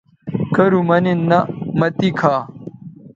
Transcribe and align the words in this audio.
کرو 0.55 0.81
مہ 0.87 0.97
نِن 1.03 1.19
نہ 1.29 1.39
مہ 1.79 1.87
تی 1.97 2.07
کھا 2.19 2.35